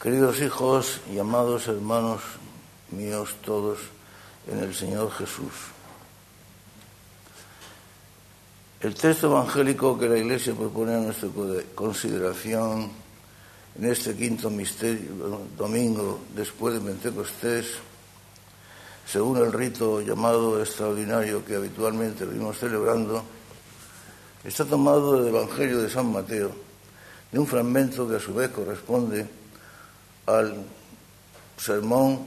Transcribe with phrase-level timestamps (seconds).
[0.00, 2.20] Queridos hijos y amados hermanos
[2.92, 3.80] míos todos
[4.46, 5.50] en el Señor Jesús.
[8.80, 11.30] El texto evangélico que la Iglesia propone a nuestra
[11.74, 12.92] consideración
[13.76, 17.66] en este quinto misterio, domingo después de Pentecostés,
[19.04, 23.24] según el rito llamado extraordinario que habitualmente venimos celebrando,
[24.44, 26.52] está tomado del Evangelio de San Mateo,
[27.32, 29.37] de un fragmento que a su vez corresponde
[30.28, 30.54] al
[31.56, 32.26] sermón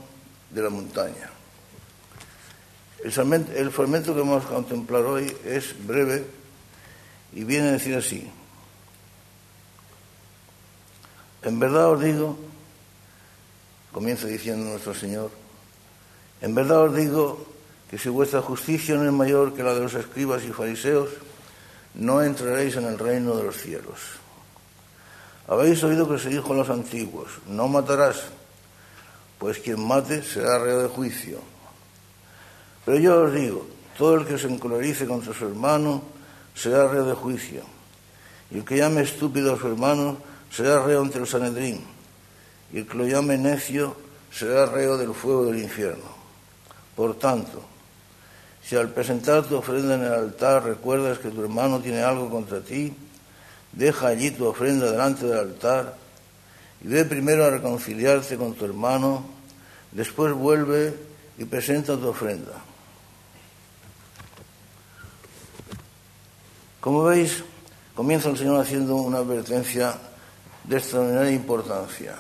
[0.50, 1.30] de la montaña.
[3.04, 6.26] El fragmento que vamos a contemplar hoy es breve
[7.34, 8.30] y viene a decir así.
[11.44, 12.38] En verdad os digo,
[13.92, 15.32] comienza diciendo nuestro Señor,
[16.42, 17.46] en verdad os digo
[17.90, 21.10] que si vuestra justicia no es mayor que la de los escribas y fariseos,
[21.96, 24.21] no entraréis en el reino de los cielos.
[25.48, 28.26] Habéis oído que se dijo a los antiguos, no matarás,
[29.40, 31.40] pues quien mate será reo de juicio.
[32.86, 33.68] Pero yo os digo,
[33.98, 36.04] todo el que se encolerice contra su hermano
[36.56, 37.64] será reo de juicio,
[38.52, 40.18] y el que llame estúpido a su hermano
[40.52, 41.84] será reo ante el Sanedrín,
[42.72, 43.96] y el que lo llame necio
[44.32, 46.10] será reo del fuego del infierno.
[46.96, 47.64] Por tanto,
[48.64, 52.62] si al presentar tu ofrenda en el altar recuerdas que tu hermano tiene algo contra
[52.62, 52.94] ti,
[53.74, 55.96] deja allí tu ofrenda delante del altar
[56.84, 59.24] y ve primero a reconciliarte con tu hermano,
[59.92, 60.96] después vuelve
[61.38, 62.54] y presenta tu ofrenda.
[66.80, 67.44] Como veis,
[67.94, 69.94] comienza el Señor haciendo una advertencia
[70.64, 72.16] de extraordinaria importancia.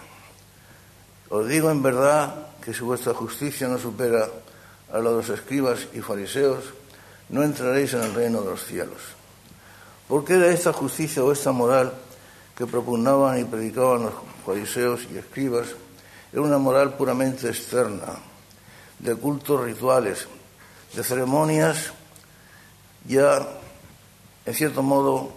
[1.29, 4.29] Os digo en verdad que si vuestra justicia no supera
[4.91, 6.65] a la de los escribas y fariseos,
[7.29, 9.20] no entraréis en el reino de los cielos.
[10.11, 11.93] Porque era esta justicia o esta moral
[12.53, 14.13] que propugnaban y predicaban los
[14.45, 15.69] fariseos y escribas,
[16.33, 18.19] era una moral puramente externa,
[18.99, 20.27] de cultos rituales,
[20.93, 21.93] de ceremonias
[23.05, 23.47] ya,
[24.45, 25.31] en cierto modo,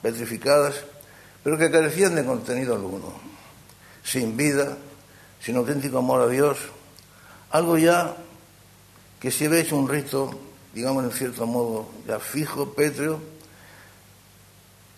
[0.00, 0.84] petrificadas,
[1.42, 3.12] pero que carecían de contenido alguno,
[4.04, 4.78] sin vida,
[5.40, 6.58] sin auténtico amor a Dios,
[7.50, 8.14] algo ya
[9.18, 10.30] que había hecho un rito,
[10.72, 13.33] digamos en cierto modo, ya fijo, pétreo,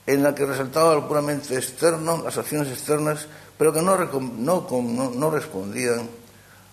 [0.06, 3.26] en la que resaltaba lo puramente externo, las acciones externas,
[3.58, 6.08] pero que no, no, respondían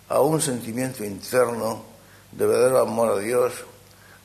[0.09, 1.83] a un sentimiento interno
[2.31, 3.53] de verdadero amor a Dios,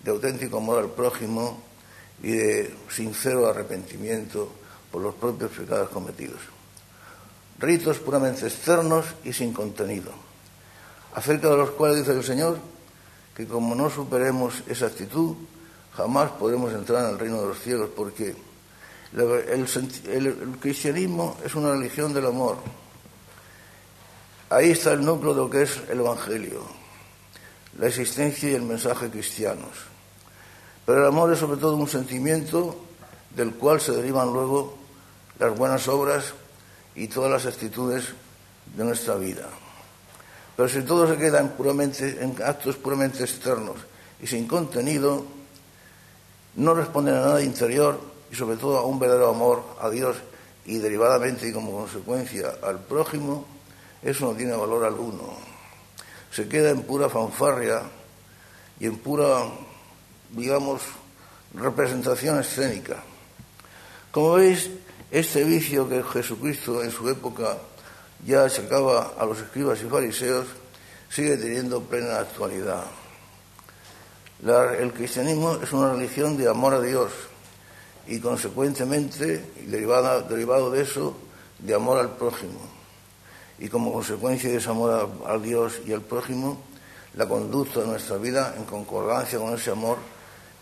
[0.02, 1.62] de auténtico amor al prójimo
[2.22, 4.50] y de sincero arrepentimiento
[4.92, 6.40] por los propios pecados cometidos.
[7.58, 10.12] Ritos puramente externos y sin contenido,
[11.14, 12.58] acerca de los cuales dice el Señor
[13.34, 15.36] que como no superemos esa actitud,
[15.96, 18.36] jamás podremos entrar en el reino de los cielos, porque
[19.16, 22.58] el, cristianismo es una religión del amor.
[24.50, 26.62] Ahí está el núcleo de lo que es el Evangelio,
[27.78, 29.70] la existencia y el mensaje cristianos.
[30.84, 32.76] Pero el amor es sobre todo un sentimiento
[33.34, 34.76] del cual se derivan luego
[35.38, 36.34] las buenas obras
[36.94, 38.04] y todas las actitudes
[38.74, 39.48] de nuestra vida.
[40.56, 43.76] Pero si todo se queda en, puramente, en actos puramente externos
[44.20, 45.24] y sin contenido,
[46.56, 48.00] no responden a nada interior
[48.30, 50.16] y sobre todo a un verdadero amor a Dios
[50.64, 53.46] y derivadamente y como consecuencia al prójimo,
[54.02, 55.32] eso no tiene valor alguno.
[56.30, 57.82] Se queda en pura fanfarria
[58.78, 59.44] y en pura,
[60.30, 60.82] digamos,
[61.54, 63.02] representación escénica.
[64.12, 64.70] Como veis,
[65.10, 67.56] este vicio que Jesucristo en su época
[68.26, 70.46] ya achacaba a los escribas y fariseos
[71.08, 72.84] sigue teniendo plena actualidad.
[74.78, 77.10] el cristianismo es una religión de amor a Dios,
[78.08, 81.14] y consecuentemente, derivado de eso,
[81.58, 82.60] de amor al prójimo.
[83.58, 86.58] Y como consecuencia de ese amor a, Dios y al prójimo,
[87.14, 89.98] la conducta de nuestra vida en concordancia con ese amor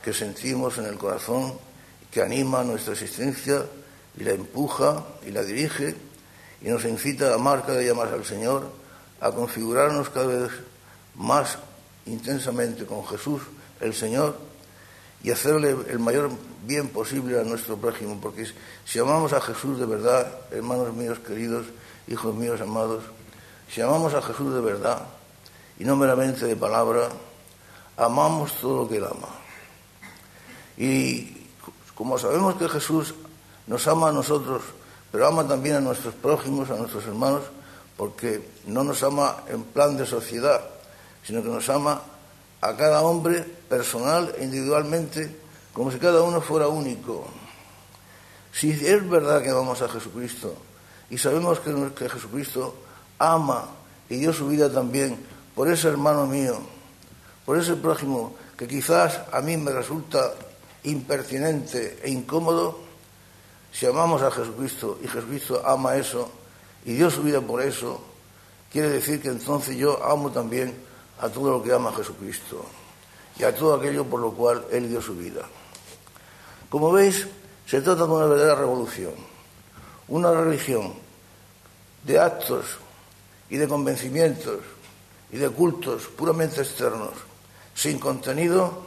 [0.02, 1.54] que sentimos en el corazón,
[2.10, 3.64] que anima nuestra existencia
[4.18, 5.94] y la empuja y la dirige
[6.62, 8.70] y nos incita a amar cada día más al Señor,
[9.20, 10.50] a configurarnos cada vez
[11.14, 11.58] más
[12.06, 13.42] intensamente con Jesús,
[13.80, 14.36] el Señor,
[15.26, 16.30] y hacerle el mayor
[16.64, 18.46] bien posible a nuestro prójimo, porque
[18.84, 21.66] si amamos a Jesús de verdad, hermanos míos queridos,
[22.06, 23.02] hijos míos amados,
[23.68, 25.02] si amamos a Jesús de verdad
[25.80, 27.08] y no meramente de palabra,
[27.96, 29.26] amamos todo lo que Él ama.
[30.76, 31.48] Y
[31.96, 33.12] como sabemos que Jesús
[33.66, 34.62] nos ama a nosotros,
[35.10, 37.42] pero ama también a nuestros prójimos, a nuestros hermanos,
[37.96, 40.60] porque no nos ama en plan de sociedad,
[41.24, 42.00] sino que nos ama
[42.60, 45.46] a cada hombre personal e individualmente
[45.76, 47.26] como si cada uno fuera único.
[48.50, 50.56] Si es verdad que amamos a Jesucristo
[51.10, 52.74] y sabemos que, Jesucristo
[53.18, 53.68] ama
[54.08, 55.18] y dio su vida también
[55.54, 56.58] por ese hermano mío,
[57.44, 60.32] por ese prójimo que quizás a mí me resulta
[60.84, 62.80] impertinente e incómodo,
[63.70, 66.30] si amamos a Jesucristo y Jesucristo ama eso
[66.86, 68.00] y dio su vida por eso,
[68.72, 70.74] quiere decir que entonces yo amo también
[71.20, 72.64] a todo lo que ama Jesucristo
[73.38, 75.42] y a todo aquello por lo cual Él dio su vida.
[76.68, 77.26] Como veis,
[77.66, 79.14] se trata de una verdadera revolución,
[80.08, 80.94] una religión
[82.04, 82.78] de actos
[83.50, 84.60] y de convencimientos
[85.30, 87.12] y de cultos puramente externos,
[87.74, 88.84] sin contenido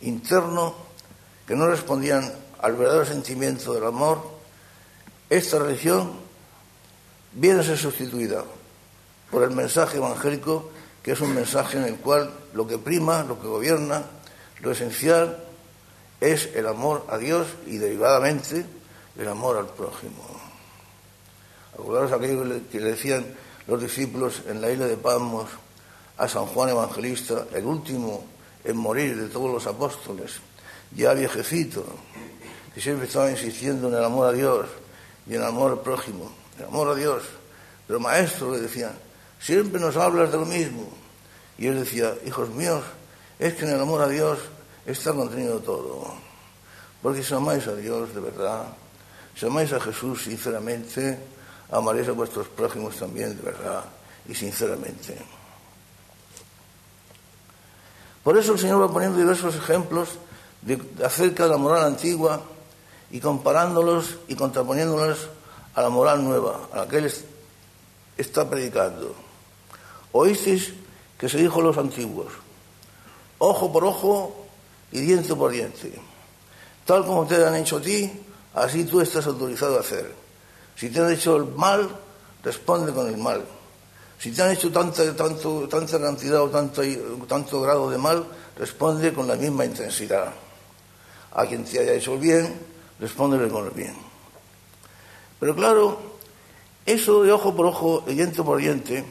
[0.00, 0.74] interno,
[1.46, 4.20] que no respondían al verdadero sentimiento del amor,
[5.30, 6.12] esta religión
[7.32, 8.44] viene a ser sustituida
[9.30, 10.70] por el mensaje evangélico,
[11.06, 14.02] que es un mensaje en el cual lo que prima, lo que gobierna,
[14.60, 15.38] lo esencial
[16.20, 18.66] es el amor a Dios y derivadamente
[19.16, 20.24] el amor al prójimo.
[21.74, 22.42] Acordaros aquello
[22.72, 23.24] que le decían
[23.68, 25.48] los discípulos en la isla de Palmos
[26.18, 28.24] a San Juan Evangelista, el último
[28.64, 30.40] en morir de todos los apóstoles,
[30.90, 31.84] ya viejecito,
[32.74, 34.66] que siempre estaba insistiendo en el amor a Dios
[35.24, 37.22] y en el amor al prójimo, el amor a Dios.
[37.86, 39.05] Pero maestro le decían,
[39.40, 40.88] siempre nos hablas de lo mismo.
[41.58, 42.84] Y él decía, hijos míos,
[43.38, 44.38] es que en el amor a Dios
[44.84, 46.14] está contenido todo.
[47.02, 48.66] Porque si amáis a Dios de verdad,
[49.34, 51.18] si amáis a Jesús sinceramente,
[51.70, 53.84] amaréis a vuestros prójimos también de verdad
[54.28, 55.16] y sinceramente.
[58.22, 60.18] Por eso el Señor va poniendo diversos ejemplos
[61.04, 62.42] acerca de la moral antigua
[63.10, 65.28] y comparándolos y contraponiéndolos
[65.74, 67.12] a la moral nueva, a la que Él
[68.16, 69.25] está predicando.
[70.16, 70.72] Oísteis
[71.18, 72.32] que se dijo a los antiguos,
[73.38, 74.46] ojo por ojo
[74.92, 75.92] y diente por diente.
[76.84, 78.10] Tal como te han hecho a ti,
[78.54, 80.14] así tú estás autorizado a hacer.
[80.74, 81.88] Si te han hecho el mal,
[82.42, 83.44] responde con el mal.
[84.18, 86.82] Si te han hecho tanta, tanto, tanta cantidad o tanto,
[87.28, 88.24] tanto grado de mal,
[88.56, 90.32] responde con la misma intensidad.
[91.32, 92.58] A quien te haya hecho el bien,
[92.98, 93.94] respóndele con el bien.
[95.38, 96.00] Pero claro,
[96.86, 99.04] eso de ojo por ojo y diente por diente,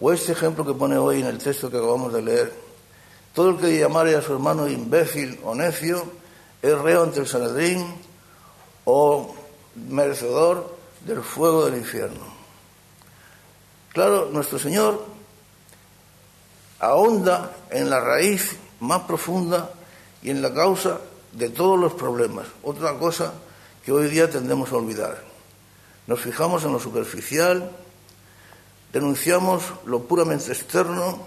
[0.00, 2.52] o este ejemplo que pone hoy en el texto que acabamos de leer,
[3.34, 6.04] todo el que llamare a su hermano imbécil o necio
[6.62, 7.86] es reo ante el Sanedrín
[8.84, 9.34] o
[9.74, 12.24] merecedor del fuego del infierno.
[13.92, 15.04] Claro, nuestro Señor
[16.78, 19.70] ahonda en la raíz más profunda
[20.22, 20.98] y en la causa
[21.32, 22.46] de todos los problemas.
[22.62, 23.32] Otra cosa
[23.84, 25.22] que hoy día tendemos a olvidar.
[26.06, 27.70] Nos fijamos en lo superficial,
[28.92, 31.18] denunciamos lo puramente externo,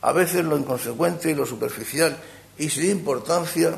[0.00, 2.16] a veces lo inconsecuente y lo superficial
[2.58, 3.76] y sin importancia,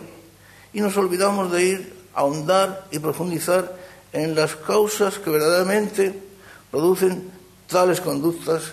[0.73, 3.77] y nos olvidamos de ir a ahondar y profundizar
[4.13, 6.23] en las causas que verdaderamente
[6.71, 7.31] producen
[7.67, 8.73] tales conductas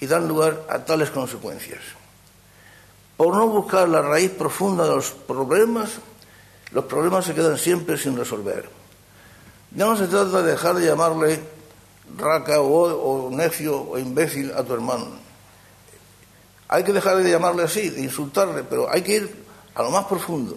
[0.00, 1.80] y dan lugar a tales consecuencias.
[3.16, 5.90] Por no buscar la raíz profunda de los problemas,
[6.72, 8.68] los problemas se quedan siempre sin resolver.
[9.72, 11.40] No se trata de dejar de llamarle
[12.16, 15.06] raca o, necio o imbécil a tu hermano.
[16.68, 19.44] Hay que dejar de llamarle así, de insultarle, pero hay que ir
[19.74, 20.56] a lo más profundo.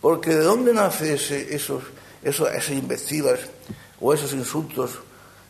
[0.00, 1.82] Porque ¿de dónde nacen ese, esos,
[2.22, 3.40] esas invectivas
[4.00, 4.92] o esos insultos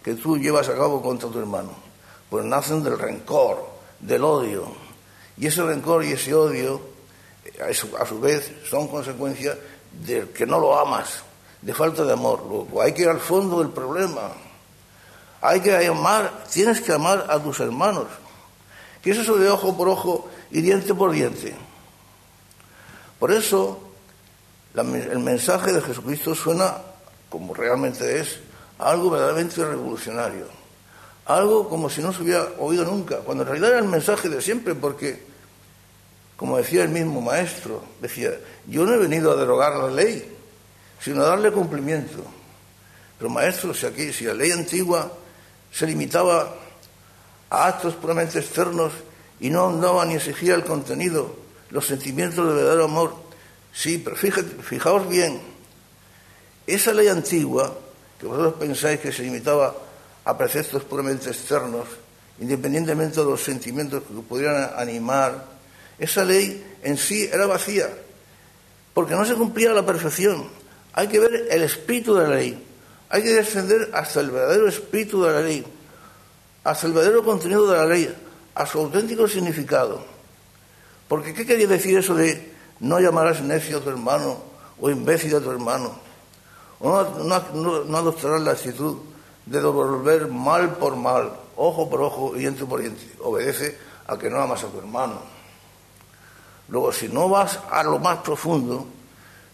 [0.02, 1.72] que tú llevas a cabo contra tu hermano?
[2.30, 3.66] Pues nacen del rencor,
[4.00, 4.72] del odio.
[5.36, 6.80] Y ese rencor y ese odio,
[7.60, 9.56] a su, vez, son consecuencia
[9.92, 11.20] del que no lo amas,
[11.60, 12.66] de falta de amor.
[12.82, 14.32] Hay que ir al fondo del problema.
[15.40, 18.06] Hay que amar, tienes que amar a tus hermanos.
[19.02, 21.54] ¿Qué es eso de ojo por ojo y diente por diente?
[23.18, 23.80] Por eso,
[24.74, 26.78] el mensaje de Jesucristo suena,
[27.30, 28.40] como realmente es,
[28.78, 30.46] algo verdaderamente revolucionario.
[31.26, 34.40] Algo como si no se hubiera oído nunca, cuando en realidad era el mensaje de
[34.40, 35.24] siempre, porque,
[36.36, 38.32] como decía el mismo maestro, decía,
[38.66, 40.36] yo no he venido a derogar la ley,
[41.00, 42.22] sino a darle cumplimiento.
[43.18, 45.10] Pero maestro, si aquí, si la ley antigua
[45.72, 46.54] se limitaba
[47.50, 48.92] a actos puramente externos
[49.40, 51.36] y no andaba ni exigía el contenido,
[51.70, 53.14] los sentimientos de verdadero amor,
[53.72, 55.40] sí, pero fijaos bien,
[56.66, 57.78] esa ley antigua
[58.18, 59.74] que vosotros pensáis que se limitaba
[60.24, 61.86] a preceptos puramente externos,
[62.40, 65.44] independientemente de los sentimientos que pudieran animar,
[65.98, 67.88] esa ley en sí era vacía,
[68.92, 70.48] porque no se cumplía a la perfección.
[70.92, 72.65] Hay que ver el espíritu de la ley,
[73.08, 75.66] hay que descender hasta el verdadero espíritu de la ley,
[76.64, 78.14] hasta el verdadero contenido de la ley,
[78.54, 80.04] a su auténtico significado.
[81.08, 84.38] Porque ¿qué quería decir eso de no llamarás necio a tu hermano
[84.80, 86.06] o imbécil a tu hermano?
[86.78, 88.98] o no, no, adoptarán la actitud
[89.46, 93.02] de devolver mal por mal, ojo por ojo y diente por diente.
[93.22, 95.20] Obedece a que no amas a tu hermano.
[96.68, 98.86] Luego, si no vas a lo más profundo,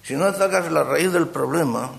[0.03, 1.91] si no atacas la raíz del problema,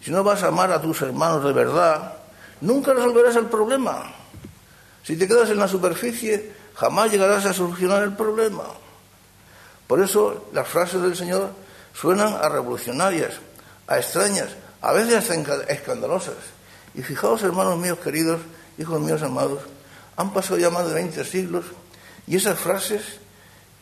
[0.00, 2.14] si no vas a amar a tus hermanos de verdad,
[2.60, 4.12] nunca resolverás el problema.
[5.02, 8.64] Si te quedas en la superficie, jamás llegarás a solucionar el problema.
[9.86, 11.50] Por eso las frases del Señor
[11.94, 13.34] suenan a revolucionarias,
[13.86, 14.50] a extrañas,
[14.82, 16.36] a veces hasta escandalosas.
[16.94, 18.40] Y fijaos, hermanos míos queridos,
[18.78, 19.60] hijos míos amados,
[20.16, 21.64] han pasado ya más de 20 siglos
[22.26, 23.02] y esas frases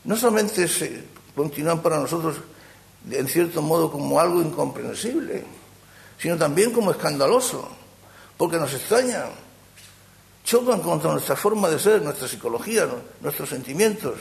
[0.04, 1.04] no solamente se
[1.35, 2.37] continúan para nosotros
[3.11, 5.44] en cierto modo como algo incomprensible,
[6.18, 7.68] sino también como escandaloso,
[8.37, 9.30] porque nos extrañan,
[10.44, 12.88] chocan contra nuestra forma de ser, nuestra psicología,
[13.20, 14.14] nuestros sentimientos.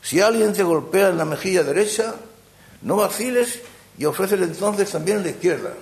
[0.00, 2.14] Si alguien te golpea en la mejilla derecha,
[2.82, 3.60] no vaciles
[3.98, 5.74] y ofrécele entonces también la izquierda.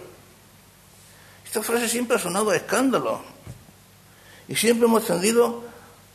[1.44, 3.22] Esta frase siempre ha sonado a escándalo
[4.46, 5.64] y siempre hemos tendido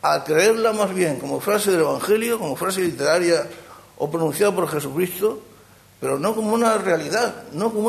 [0.02, 3.46] a creerla más bien como frase del Evangelio, como frase literaria
[3.96, 5.42] o pronunciada por Jesucristo,
[6.00, 7.88] pero no como una realidad, no como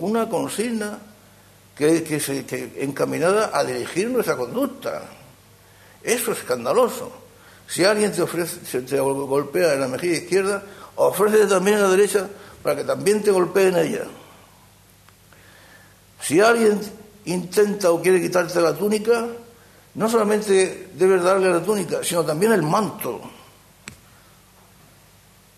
[0.00, 0.98] una, consigna
[1.76, 5.02] que, que, se, que encaminada a dirigir nuestra conducta.
[6.02, 7.12] Eso es escandaloso.
[7.68, 10.62] Si alguien te ofrece, te golpea en la mejilla izquierda,
[10.94, 12.28] ofrece también en la derecha
[12.62, 14.04] para que también te golpee en ella.
[16.20, 16.80] Si alguien
[17.26, 19.26] intenta o quiere quitarte la túnica,
[19.94, 23.20] no solamente debes darle la túnica, sino también el manto.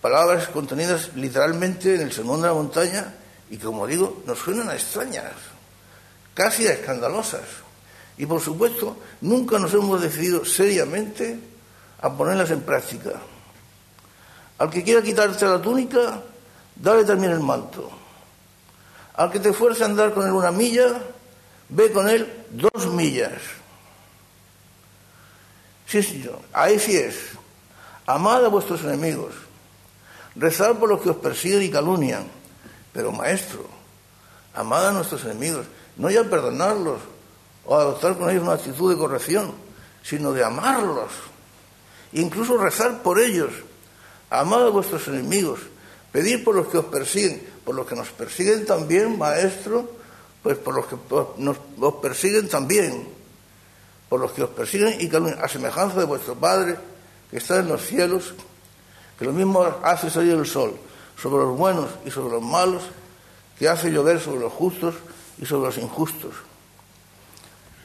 [0.08, 3.12] Palabras contenidas literalmente en el Sermón de la Montaña
[3.50, 5.34] y como digo, nos suenan a extrañas,
[6.32, 7.42] casi a escandalosas.
[8.16, 11.38] Y por supuesto, nunca nos hemos decidido seriamente
[12.00, 13.20] a ponerlas en práctica.
[14.56, 16.22] Al que quiera quitarte la túnica,
[16.74, 17.90] dale también el manto.
[19.12, 21.02] Al que te fuerce a andar con él una milla,
[21.68, 23.42] ve con él dos millas.
[25.86, 27.14] Sí, señor, ahí sí es.
[28.06, 29.47] Amad a vuestros enemigos.
[30.38, 32.26] Rezad por los que os persiguen y calunian.
[32.92, 33.66] Pero, maestro,
[34.54, 35.66] amad a nuestros enemigos.
[35.96, 37.00] No ya perdonarlos
[37.64, 39.52] o adoptar con ellos una actitud de corrección,
[40.02, 41.10] sino de amarlos
[42.12, 43.50] incluso rezar por ellos.
[44.30, 45.60] Amad a vuestros enemigos,
[46.12, 49.90] pedir por los que os persiguen, por los que nos persiguen también, maestro,
[50.42, 50.96] pues por los que
[51.38, 53.08] nos, os persiguen también,
[54.08, 56.76] por los que os persiguen y a semejanza de vuestro Padre
[57.30, 58.34] que está en los cielos,
[59.18, 60.78] que lo mismo hace salir el sol
[61.20, 62.82] sobre los buenos y sobre los malos,
[63.58, 64.94] que hace llover sobre los justos
[65.40, 66.34] y sobre los injustos.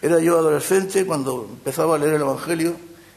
[0.01, 2.75] Era yo adolescente cuando empezaba a leer el Evangelio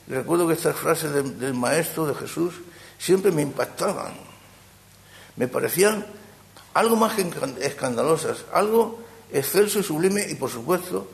[0.08, 2.54] recuerdo que estas frases del Maestro, de Jesús,
[2.99, 4.14] siempre me impactaban.
[5.37, 6.06] Me parecían
[6.75, 7.28] algo más que
[7.61, 9.00] escandalosas, algo
[9.32, 11.08] excelso y sublime y, por supuesto,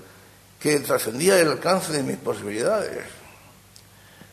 [0.61, 3.05] que trascendía el alcance de mis posibilidades.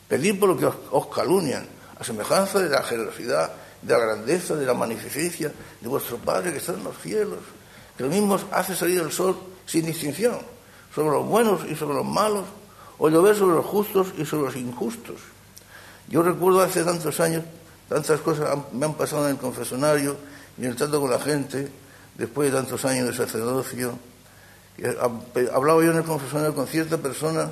[0.07, 1.67] Pedir por lo que os, calunian,
[1.99, 3.51] a semejanza de la generosidad,
[3.81, 5.51] de la grandeza, de la magnificencia
[5.81, 7.39] de vuestro Padre que está en los cielos,
[7.97, 10.39] que lo mismo hace salir el sol sin distinción
[10.93, 12.45] sobre los buenos y sobre los malos,
[12.97, 15.17] o llover sobre los justos y sobre los injustos.
[16.07, 17.43] Yo recuerdo hace tantos años,
[17.87, 20.17] tantas cosas me han pasado en el confesonario
[20.57, 21.71] y en el trato con la gente,
[22.15, 23.97] después de tantos años de sacerdocio.
[25.53, 27.49] Hablaba yo en el confesonario con cierta persona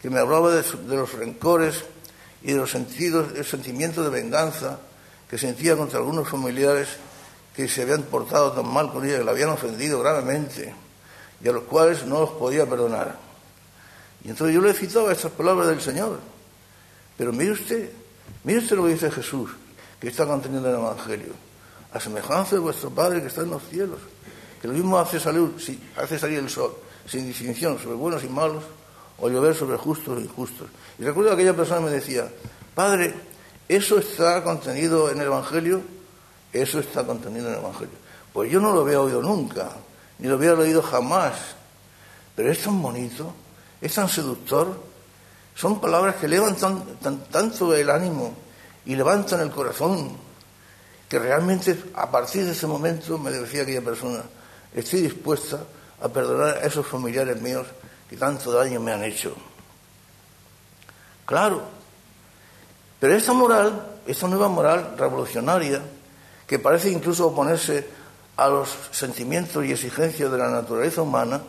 [0.00, 1.84] que me hablaba de, los rencores
[2.42, 4.78] y de los sentidos, el sentimiento de venganza
[5.28, 6.88] que sentía contra algunos familiares
[7.54, 10.74] que se habían portado tan mal con ella, que la habían ofendido gravemente
[11.42, 13.16] y a los cuales no los podía perdonar.
[14.24, 16.18] Y entonces yo le citaba estas palabras del Señor.
[17.16, 17.90] Pero mire usted,
[18.44, 19.50] mire usted lo que dice Jesús,
[20.00, 21.32] que está conteniendo en el Evangelio.
[21.92, 23.98] A semejanza de vuestro Padre que está en los cielos,
[24.60, 25.50] que lo mismo hace salir,
[25.96, 28.64] hace salir el sol, sin distinción sobre buenos y malos,
[29.20, 30.68] o llover sobre justos e injustos.
[30.98, 32.28] Y recuerdo que aquella persona me decía,
[32.74, 33.14] Padre,
[33.68, 35.82] ¿eso está contenido en el Evangelio?
[36.52, 37.94] Eso está contenido en el Evangelio.
[38.32, 39.70] Pues yo no lo había oído nunca,
[40.18, 41.34] ni lo había leído jamás.
[42.34, 43.34] Pero es tan bonito
[43.80, 44.80] es tan seductor.
[45.54, 46.84] Son palabras que levantan
[47.30, 48.34] tanto el ánimo
[48.84, 50.16] y levantan el corazón,
[51.08, 54.22] que realmente a partir de ese momento me decía aquella persona,
[54.74, 55.64] estoy dispuesta
[56.00, 57.66] a perdonar a esos familiares míos
[58.10, 59.32] que tanto daño me han hecho.
[61.24, 61.62] Claro,
[62.98, 65.80] pero esta moral, esta nueva moral revolucionaria,
[66.44, 67.86] que parece incluso oponerse
[68.36, 71.40] a los sentimientos y exigencias de la naturaleza humana,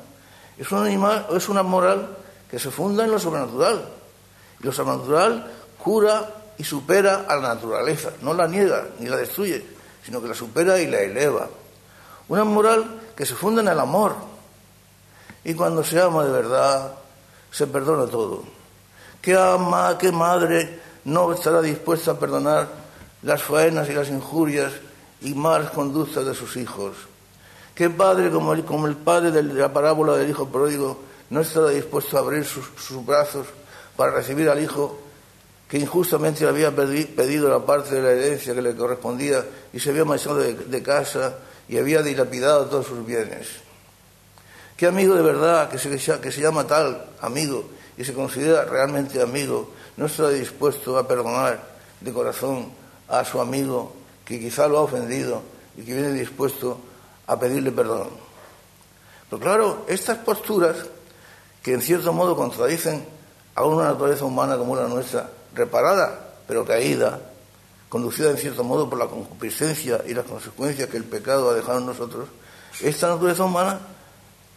[0.56, 2.16] es una, animal, es una moral
[2.50, 3.90] que se funda en lo sobrenatural.
[4.60, 9.66] Y lo sobrenatural cura y supera a la naturaleza, no la niega ni la destruye,
[10.06, 11.50] sino que la supera y la eleva.
[12.28, 14.31] Una moral que se funda en el amor,
[15.44, 16.94] Y cuando se ama de verdad,
[17.52, 18.44] se perdona todo.
[19.22, 22.68] ¿Qué ama, qué madre no estará dispuesta a perdonar
[23.24, 24.72] las faenas y las injurias
[25.22, 26.96] y malas conductas de sus hijos?
[27.74, 31.70] ¿Qué padre como el, como el padre de la parábola del hijo pródigo no estará
[31.70, 33.48] dispuesto a abrir sus, brazos
[33.96, 35.00] para recibir al hijo
[35.68, 39.92] que injustamente le había pedido la parte de la herencia que le correspondía y se
[39.92, 41.36] había marchado de casa
[41.70, 43.71] y había dilapidado todos sus bienes?
[44.82, 49.22] ¿Qué amigo de verdad, que se, que se llama tal amigo y se considera realmente
[49.22, 51.62] amigo, no está dispuesto a perdonar
[52.00, 52.72] de corazón
[53.08, 53.94] a su amigo
[54.26, 55.44] que quizá lo ha ofendido
[55.78, 56.80] y que viene dispuesto
[57.28, 58.10] a pedirle perdón?
[59.30, 60.78] Pero claro, estas posturas
[61.62, 63.06] que en cierto modo contradicen
[63.54, 67.20] a una naturaleza humana como la nuestra, reparada pero caída,
[67.88, 71.78] conducida en cierto modo por la concupiscencia y las consecuencias que el pecado ha dejado
[71.78, 72.30] en nosotros,
[72.82, 73.80] esta naturaleza humana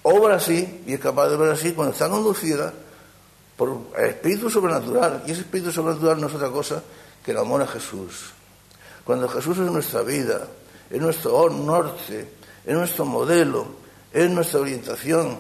[0.04, 2.72] obra así y es capaz de ver así cuando está conducida
[3.56, 5.24] por el espíritu sobrenatural.
[5.26, 6.82] Y ese espíritu sobrenatural no es otra cosa
[7.24, 8.30] que el amor a Jesús.
[9.04, 10.46] Cuando Jesús es nuestra vida,
[10.90, 12.28] es nuestro norte,
[12.64, 13.66] es nuestro modelo,
[14.12, 15.38] es nuestra orientación,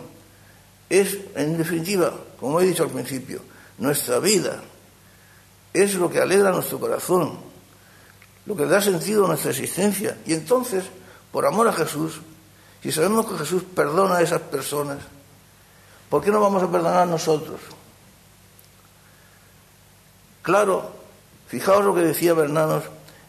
[0.88, 3.40] es, en definitiva, como he dicho al principio,
[3.78, 4.62] nuestra vida,
[5.72, 7.38] es lo que alegra nuestro corazón,
[8.46, 10.18] lo que da sentido a nuestra existencia.
[10.26, 10.84] Y entonces,
[11.32, 12.20] por amor a Jesús,
[12.84, 14.98] si sabemos que Jesús perdona a esas personas,
[16.10, 17.58] ¿por qué no vamos a perdonar nosotros?
[20.42, 20.92] Claro,
[21.48, 22.84] fijaos lo que decía Bernanos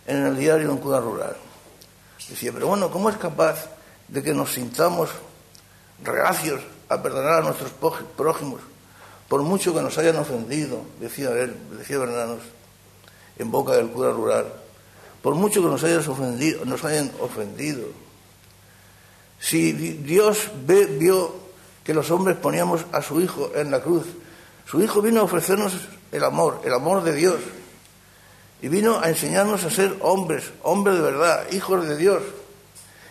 [0.08, 1.38] en el diario un cura rural.
[2.28, 3.70] Decía, pero bueno, ¿cómo es capaz
[4.10, 5.10] de que nos sintamos
[6.04, 6.60] reacios
[6.90, 7.72] a perdonar a nuestros
[8.18, 8.60] prójimos,
[9.30, 12.42] por mucho que nos hayan ofendido, decía él, decía Bernanos,
[13.38, 14.52] en boca del cura rural,
[15.22, 17.88] por mucho que nos ofendido, nos hayan ofendido
[19.40, 21.36] si Dios vio
[21.84, 24.06] que los hombres poníamos a su Hijo en la cruz,
[24.66, 25.74] su Hijo vino a ofrecernos
[26.12, 27.36] el amor, el amor de Dios.
[28.62, 32.24] Y vino a enseñarnos a ser hombres, hombres de verdad, hijos de Dios.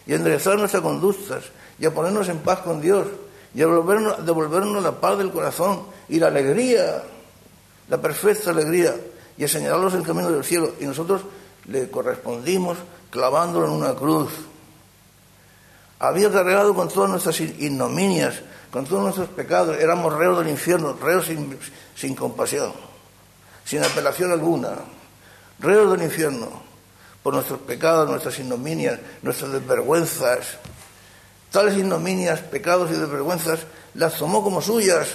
[0.06, 1.44] Y a enderezar nuestras conductas,
[1.78, 3.06] y a ponernos en paz con Dios,
[3.54, 7.04] y a devolvernos, devolvernos la paz del corazón y la alegría,
[7.88, 8.96] la perfecta alegría,
[9.37, 10.72] y a señalarlos el camino del cielo.
[10.80, 11.22] Y nosotros
[11.66, 12.78] le correspondimos
[13.10, 14.30] clavándolo en una cruz
[15.98, 18.35] había cargado con todas nuestras ignominias,
[18.70, 19.78] con todos nuestros pecados.
[19.78, 21.26] Éramos reos del infierno, reos
[21.96, 22.72] sin, compasión,
[23.64, 24.72] sin apelación alguna.
[25.61, 26.62] Reos del infierno
[27.22, 30.59] por nuestros pecados, nuestras ignominias, nuestras desvergüenzas.
[31.50, 33.61] Tales ignominias, pecados y desvergüenzas
[33.94, 35.09] las tomó como suyas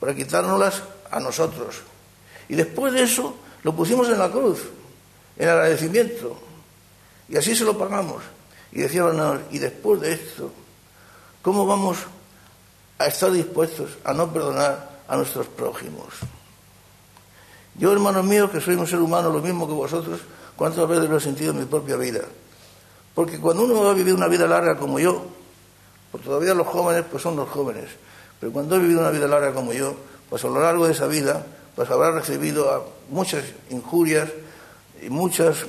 [0.00, 1.82] para quitárnoslas a nosotros.
[2.48, 4.60] Y después de eso lo pusimos en la cruz,
[5.36, 6.38] en agradecimiento.
[7.28, 8.22] Y así se lo pagamos.
[8.74, 9.04] Y decía
[9.52, 10.50] y después de esto,
[11.42, 11.98] ¿cómo vamos
[12.98, 16.08] a estar dispuestos a no perdonar a nuestros prójimos?
[17.76, 20.20] Yo, hermanos míos, que soy un ser humano lo mismo que vosotros,
[20.56, 22.22] ¿cuántas veces lo he sentido en mi propia vida?
[23.14, 25.24] Porque cuando uno va a una vida larga como yo,
[26.10, 27.90] pues todavía los jóvenes pues son los jóvenes,
[28.40, 29.94] pero cuando he vivido una vida larga como yo,
[30.28, 34.28] pues a lo largo de esa vida, pues habrá recibido muchas injurias
[35.00, 35.64] y muchas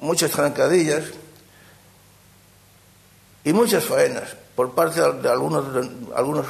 [0.00, 1.04] muchas trancadillas
[3.44, 5.64] y muchas faenas por parte de algunos,
[6.14, 6.46] algunos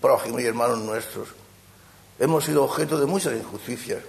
[0.00, 1.28] prójimos y hermanos nuestros.
[2.18, 4.00] Hemos sido objeto de muchas injusticias.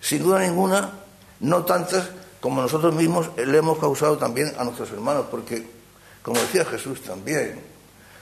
[0.00, 0.92] Sin duda ninguna,
[1.40, 5.66] no tantas como nosotros mismos le hemos causado también a nuestros hermanos, porque,
[6.22, 7.60] como decía Jesús también,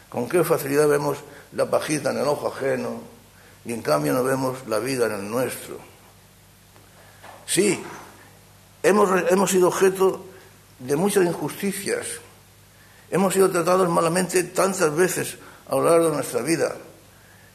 [0.09, 1.19] con qué facilidad vemos
[1.53, 3.01] la pajita en el ojo ajeno
[3.65, 5.79] y en cambio no vemos la vida en el nuestro.
[7.47, 7.83] Sí,
[8.83, 10.25] Hemos, sido objeto
[10.81, 12.07] de muchas injusticias.
[13.11, 15.37] Hemos sido tratados malamente tantas veces
[15.69, 16.75] a lo largo de nuestra vida.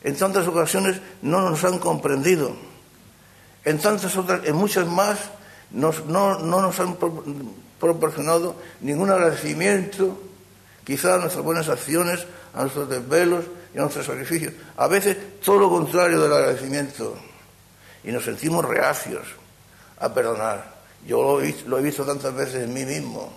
[0.04, 2.56] En tantas ocasiones no nos han comprendido.
[3.66, 5.20] En tantas otras, en muchas más,
[5.72, 6.96] no, nos han
[7.80, 10.18] proporcionado ningún agradecimiento,
[10.86, 14.54] quizá a nuestras buenas acciones, a nuestros desvelos y a nuestros sacrificios.
[14.78, 17.18] A veces todo lo contrario del agradecimiento.
[18.06, 19.28] Y nos sentimos reacios
[20.00, 20.77] a perdonar.
[21.08, 23.32] Yo lo he, visto tantas veces en mí mismo,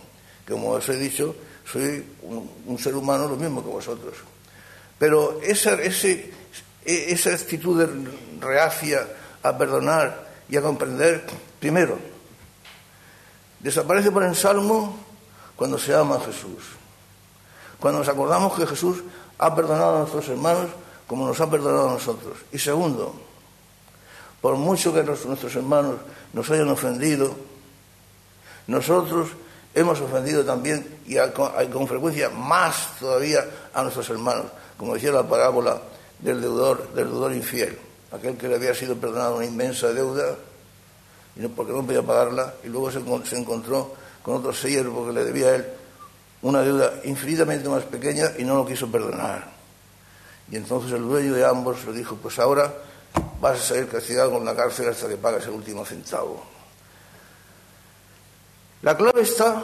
[0.44, 2.04] que como os he dicho, soy
[2.66, 4.14] un, ser humano lo mismo que vosotros.
[4.98, 6.34] Pero esa, ese,
[6.84, 9.06] e, esa actitud de reacia
[9.44, 11.24] a perdonar y a comprender,
[11.60, 11.96] primero,
[13.60, 14.98] desaparece por el Salmo
[15.54, 16.74] cuando se ama a Jesús.
[17.78, 18.98] Cuando nos acordamos que Jesús
[19.38, 20.70] ha perdonado a nuestros hermanos
[21.06, 22.36] como nos ha perdonado a nosotros.
[22.50, 23.14] Y segundo,
[24.40, 25.96] por mucho que nuestros hermanos
[26.32, 27.49] nos hayan ofendido,
[28.70, 29.30] nosotros
[29.74, 31.16] hemos ofendido también y
[31.72, 35.82] con frecuencia más todavía a nuestros hermanos, como decía la parábola
[36.20, 37.76] del deudor, del deudor infiel,
[38.12, 40.36] aquel que le había sido perdonado una inmensa deuda
[41.34, 45.24] y no, porque no podía pagarla y luego se, encontró con otro siervo que le
[45.24, 45.66] debía a él
[46.42, 49.48] una deuda infinitamente más pequeña y no lo quiso perdonar.
[50.48, 52.72] Y entonces el dueño de ambos le dijo, pues ahora
[53.40, 56.59] vas a salir castigado con la cárcel hasta que pagues el último centavo.
[58.82, 59.62] La clave está,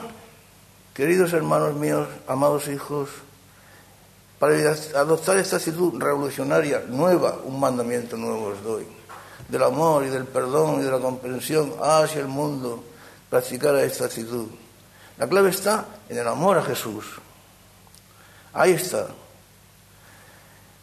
[0.92, 3.08] queridos hermanos míos, amados hijos,
[4.38, 4.54] para
[4.94, 8.86] adoptar esta actitud revolucionaria, nueva, un mandamiento nuevo os doy,
[9.48, 12.84] del amor y del perdón y de la comprensión hacia el mundo,
[13.30, 14.48] practicar esta actitud.
[15.16, 17.06] La clave está en el amor a Jesús.
[18.52, 19.08] Ahí está.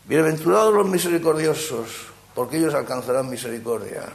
[0.06, 4.06] Bienaventurados los misericordiosos, porque ellos alcanzarán misericordia.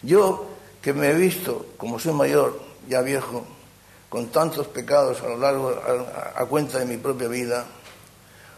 [0.00, 0.46] Yo,
[0.80, 3.44] que me he visto, como soy mayor, ya viejo,
[4.08, 5.74] con tantos pecados a lo largo,
[6.34, 7.66] a, cuenta de mi propia vida,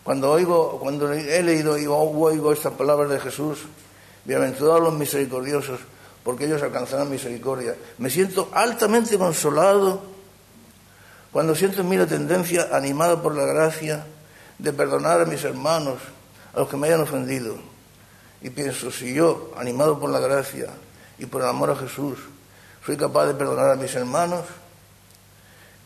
[0.03, 3.59] cuando oigo, cuando he leído y oigo estas palabras de Jesús,
[4.25, 5.81] bienaventurados los misericordiosos,
[6.23, 10.11] porque ellos alcanzarán misericordia, me siento altamente consolado
[11.33, 14.05] cuando siento en mí la tendencia, animada por la gracia,
[14.59, 16.01] de perdonar a mis hermanos,
[16.53, 17.57] a los que me hayan ofendido.
[18.43, 20.69] Y pienso, si yo, animado por la gracia
[21.19, 22.19] y por el amor a Jesús,
[22.85, 24.45] soy capaz de perdonar a mis hermanos,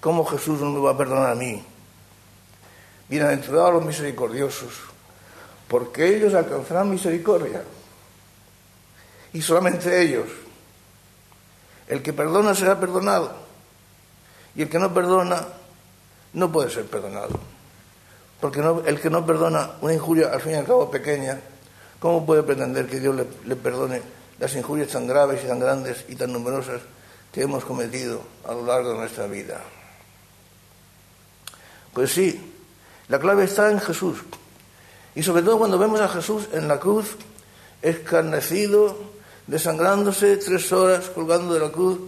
[0.00, 1.64] ¿cómo Jesús no me va a perdonar a mí?
[3.08, 4.72] Bienaventurados los misericordiosos,
[5.68, 7.62] porque ellos alcanzarán misericordia.
[9.32, 10.28] Y solamente ellos.
[11.88, 13.32] El que perdona será perdonado.
[14.54, 15.44] Y el que no perdona
[16.32, 17.38] no puede ser perdonado.
[18.40, 21.40] Porque el que no perdona una injuria, al fin y al cabo pequeña,
[21.98, 24.02] ¿cómo puede pretender que Dios le, perdone
[24.38, 26.82] las injurias tan graves y tan grandes y tan numerosas
[27.32, 29.60] que hemos cometido a lo largo de nuestra vida?
[31.92, 32.52] Pues sí,
[33.08, 34.18] la clave está en Jesús.
[35.14, 37.16] Y sobre todo cuando vemos a Jesús en la cruz,
[37.82, 38.96] escarnecido,
[39.46, 41.98] desangrándose tres horas colgando de la cruz,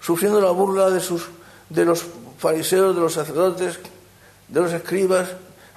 [0.00, 1.28] sufriendo la burla de, sus,
[1.68, 2.04] de los
[2.38, 3.78] fariseos, de los sacerdotes,
[4.48, 5.28] de los escribas,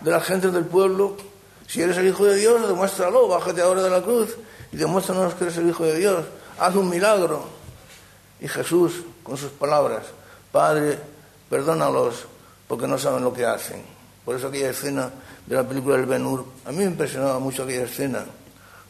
[0.02, 1.17] de la gente del pueblo.
[1.67, 4.38] Si eres el Hijo de Dios, demuéstralo, bájate ahora de la cruz
[4.71, 6.25] y demuéstranos que eres el Hijo de Dios.
[6.60, 7.45] Haz un milagro.
[8.39, 10.06] Y Jesús, con sus palabras,
[10.51, 10.99] Padre,
[11.49, 12.25] perdónalos
[12.67, 13.84] porque no saben lo que hacen.
[14.23, 15.12] Por eso aquella escena
[15.45, 18.25] de la película del Ben-Hur, a mí me impresionaba mucho aquella escena,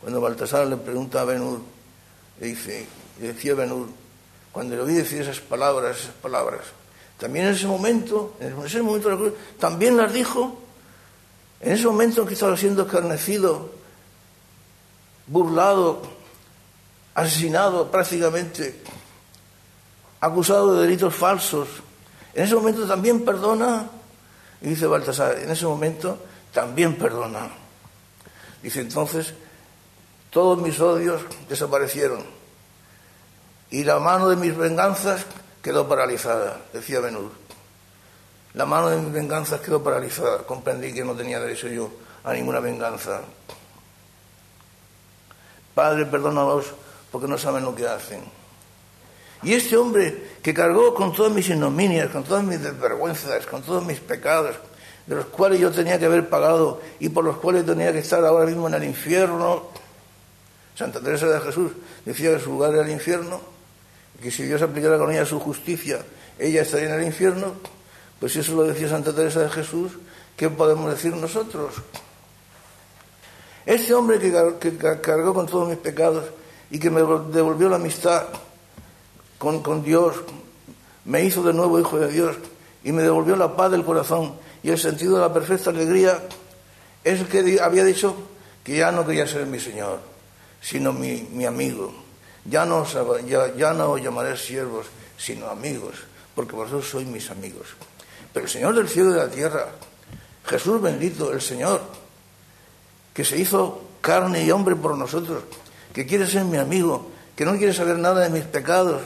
[0.01, 1.59] cuando Baltasar le pregunta a Ben-Hur,
[2.39, 2.87] le dice,
[3.19, 3.87] decía Ben-Hur,
[4.51, 6.61] cuando le oí decir esas palabras, esas palabras,
[7.17, 10.61] también en ese momento, en ese momento de la cruz, también las dijo,
[11.59, 13.71] en ese momento en que estaba siendo escarnecido,
[15.27, 16.01] burlado,
[17.13, 18.81] asesinado prácticamente,
[20.19, 21.67] acusado de delitos falsos,
[22.33, 23.89] en ese momento también perdona,
[24.61, 26.19] y dice Baltasar, en ese momento
[26.53, 27.49] también perdona.
[28.61, 29.33] Dice entonces,
[30.29, 32.23] todos mis odios desaparecieron
[33.69, 35.25] y la mano de mis venganzas
[35.61, 37.31] quedó paralizada, decía Benur.
[38.53, 40.43] La mano de mis venganzas quedó paralizada.
[40.43, 41.89] Comprendí que no tenía derecho yo
[42.23, 43.21] a ninguna venganza.
[45.75, 46.65] Padre, perdónalos
[47.11, 48.21] porque no saben lo que hacen.
[49.43, 53.85] Y este hombre que cargó con todas mis ignominias, con todas mis desvergüenzas, con todos
[53.85, 54.55] mis pecados,
[55.05, 58.25] de los cuales yo tenía que haber pagado y por los cuales tenía que estar
[58.25, 59.67] ahora mismo en el infierno.
[60.73, 63.55] Santa Teresa de Jesús decía que su lugar era el infierno
[64.21, 65.99] que si Dios aplicara con ella su justicia,
[66.39, 67.53] ella estaría en el infierno,
[68.19, 69.93] pues si eso lo decía Santa Teresa de Jesús,
[70.35, 71.75] ¿qué podemos decir nosotros?
[73.65, 76.25] Este hombre que, cargó con todos mis pecados
[76.69, 78.23] y que me devolvió la amistad
[79.37, 80.15] con, Dios,
[81.05, 82.35] me hizo de nuevo hijo de Dios
[82.83, 86.19] y me devolvió la paz del corazón y el sentido de la perfecta alegría,
[87.03, 88.15] es el que había dicho
[88.63, 89.99] que ya no quería ser mi Señor,
[90.61, 92.05] sino mi, mi amigo
[92.45, 92.85] ya no,
[93.25, 94.85] ya, no os llamaré siervos,
[95.17, 95.95] sino amigos,
[96.35, 97.73] porque vosotros sois mis amigos.
[98.31, 99.67] Pero el Señor del cielo y de la tierra,
[100.45, 101.81] Jesús bendito, el Señor,
[103.15, 105.43] que se hizo carne y hombre por nosotros,
[105.93, 109.01] que quiere ser mi amigo, que no quiere saber nada de mis pecados,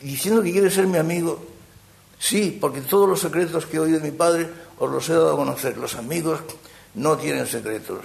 [0.00, 1.38] diciendo que quiere ser mi amigo,
[2.18, 5.34] sí, porque todos los secretos que he oído de mi Padre os los he dado
[5.34, 5.76] a conocer.
[5.76, 6.40] Los amigos
[6.94, 8.00] no tienen secretos.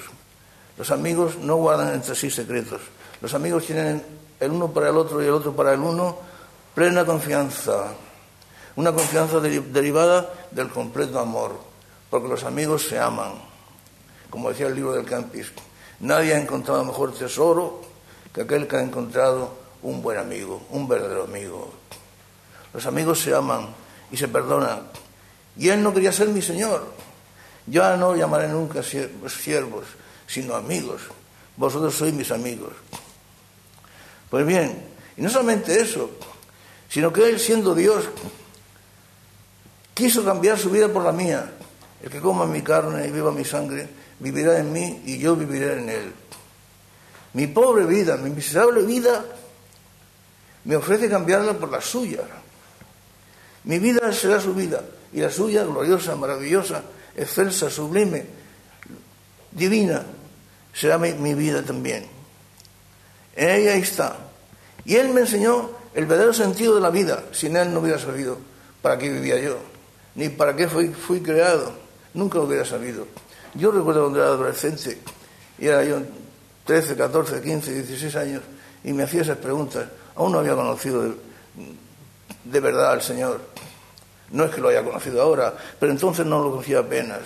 [0.77, 2.81] Los amigos no guardan entre sí secretos.
[3.21, 4.03] Los amigos tienen
[4.39, 6.17] el uno para el otro y el otro para el uno
[6.75, 7.93] plena confianza.
[8.75, 11.57] Una confianza derivada del completo amor,
[12.09, 13.50] porque los amigos se aman.
[14.31, 15.51] Como decía el libro del Campis,
[15.99, 17.81] nadie ha encontrado mejor tesoro
[18.33, 21.71] que aquel que ha encontrado un buen amigo, un verdadero amigo.
[22.73, 23.67] Los amigos se aman
[24.09, 24.83] y se perdonan.
[25.57, 26.93] Y él no quería ser mi Señor.
[27.67, 29.83] Yo no llamaré nunca siervos,
[30.25, 31.01] sino amigos.
[31.57, 32.71] Vosotros sois mis amigos.
[34.29, 34.81] Pues bien,
[35.17, 36.09] y no solamente eso,
[36.87, 38.05] sino que él siendo Dios
[39.93, 41.51] quiso cambiar su vida por la mía.
[42.01, 43.87] El que coma mi carne y beba mi sangre
[44.21, 46.13] vivirá en mí y yo viviré en él.
[47.33, 49.25] Mi pobre vida, mi miserable vida,
[50.63, 52.21] me ofrece cambiarla por la suya.
[53.63, 56.83] Mi vida será su vida y la suya gloriosa, maravillosa,
[57.15, 58.25] excelsa, sublime,
[59.51, 60.03] divina,
[60.73, 62.05] será mi, vida también.
[63.35, 64.17] En ella está.
[64.85, 67.23] Y Él me enseñó el verdadero sentido de la vida.
[67.31, 68.37] Sin Él no hubiera sabido
[68.81, 69.57] para qué vivía yo,
[70.15, 71.73] ni para qué fui, fui creado.
[72.13, 73.07] Nunca lo hubiera sabido.
[73.53, 75.01] Yo recuerdo cuando era adolescente,
[75.59, 75.99] y era yo
[76.65, 78.43] 13, 14, 15, 16 años,
[78.83, 79.85] y me hacía esas preguntas.
[80.15, 81.15] Aún no había conocido
[82.43, 83.41] de, verdad al Señor.
[84.31, 87.19] No es que lo haya conocido ahora, pero entonces no lo conocía apenas.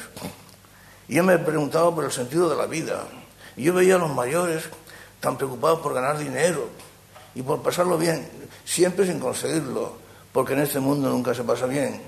[1.07, 3.03] Y yo me preguntaba por el sentido de la vida.
[3.55, 4.63] Y yo veía a los mayores
[5.19, 6.69] tan preocupados por ganar dinero
[7.35, 8.27] y por pasarlo bien,
[8.63, 9.97] siempre sin conseguirlo,
[10.31, 12.01] porque en este mundo nunca se pasa bien,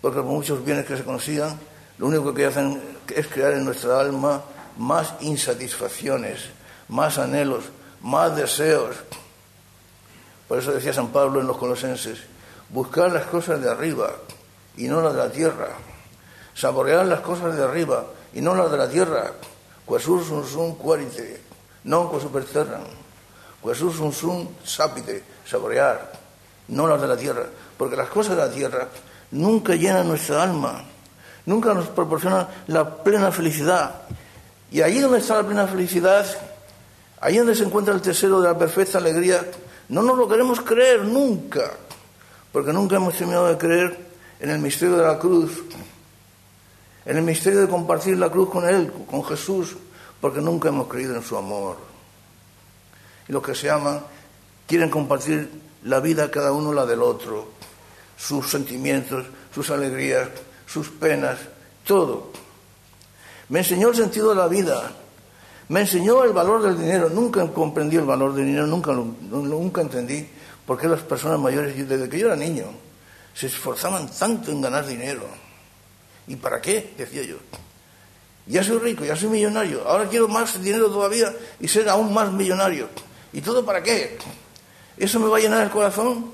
[0.00, 1.58] porque por muchos bienes que se consigan,
[1.98, 2.80] lo único que hacen
[3.14, 4.42] es crear en nuestra alma
[4.76, 6.40] más insatisfacciones,
[6.88, 7.64] más anhelos,
[8.00, 8.96] más deseos.
[10.48, 12.18] Por eso decía San Pablo en los Colosenses,
[12.70, 14.10] buscar las cosas de arriba
[14.76, 15.68] y no las de la tierra,
[16.54, 19.32] saborear las cosas de arriba y no las de la tierra,
[19.84, 21.42] quasur sum sum quarite,
[21.84, 22.86] non quo superterram,
[23.60, 26.12] quasur sum sum sapite, saborear,
[26.68, 28.88] no las de la tierra, porque las cosas de la tierra
[29.32, 30.84] nunca llenan nuestra alma,
[31.46, 34.02] nunca nos proporcionan la plena felicidad.
[34.70, 36.26] Y allí donde está la plena felicidad,
[37.20, 39.44] allí donde se encuentra el tesoro de la perfecta alegría,
[39.88, 41.70] no nos lo queremos creer nunca,
[42.52, 43.98] porque nunca hemos terminado de creer
[44.40, 45.62] en el misterio de la cruz,
[47.04, 49.76] en el misterio de compartir la cruz con Él, con Jesús,
[50.20, 51.76] porque nunca hemos creído en su amor.
[53.28, 54.00] Y los que se aman
[54.66, 55.50] quieren compartir
[55.84, 57.48] la vida cada uno la del otro,
[58.16, 60.28] sus sentimientos, sus alegrías,
[60.72, 61.38] sus penas,
[61.86, 62.30] todo.
[63.48, 64.90] Me enseñó el sentido de la vida,
[65.68, 67.10] me enseñó el valor del dinero.
[67.10, 70.26] Nunca comprendí el valor del dinero, nunca, nunca entendí
[70.66, 72.66] por qué las personas mayores, desde que yo era niño,
[73.34, 75.24] se esforzaban tanto en ganar dinero.
[76.26, 76.94] ¿Y para qué?
[76.96, 77.36] Decía yo.
[78.46, 82.32] Ya soy rico, ya soy millonario, ahora quiero más dinero todavía y ser aún más
[82.32, 82.88] millonario.
[83.32, 84.18] ¿Y todo para qué?
[84.96, 86.32] ¿Eso me va a llenar el corazón?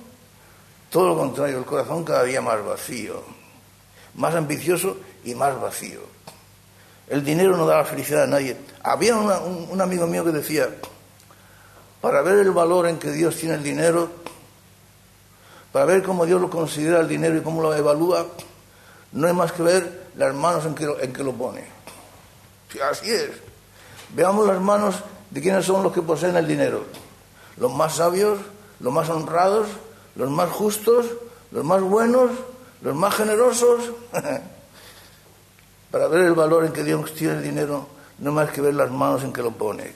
[0.91, 3.23] Todo lo contrario, el corazón cada día más vacío,
[4.15, 6.01] más ambicioso y más vacío.
[7.09, 8.57] El dinero no da la felicidad a nadie.
[8.83, 10.69] Había un, amigo mío que decía,
[12.01, 14.11] para ver el valor en que Dios tiene el dinero,
[15.73, 18.27] para ver cómo Dios lo considera el dinero y cómo lo evalúa,
[19.13, 21.65] no hay más que ver las manos en que en que lo pone.
[22.91, 23.31] así es.
[24.15, 24.97] Veamos las manos
[25.31, 26.85] de quienes son los que poseen el dinero.
[27.57, 28.39] Los más sabios,
[28.81, 29.69] los más honrados,
[30.15, 31.07] los más justos,
[31.51, 32.31] los más buenos,
[32.83, 33.93] los más generosos.
[35.91, 37.89] Para ver el valor en que Dios tiene el dinero,
[38.19, 39.91] no más que ver las manos en que lo pone.